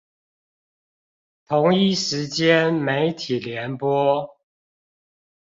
[1.47, 4.35] 同一時間媒體聯播